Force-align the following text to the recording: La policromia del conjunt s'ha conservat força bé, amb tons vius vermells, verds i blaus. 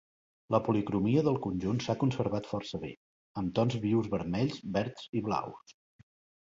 La 0.53 0.59
policromia 0.67 1.23
del 1.27 1.37
conjunt 1.47 1.83
s'ha 1.87 1.97
conservat 2.05 2.49
força 2.55 2.81
bé, 2.87 2.91
amb 3.43 3.55
tons 3.61 3.79
vius 3.87 4.13
vermells, 4.17 4.61
verds 4.81 5.11
i 5.21 5.27
blaus. 5.29 5.81